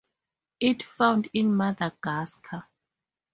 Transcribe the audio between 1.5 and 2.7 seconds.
Madagascar.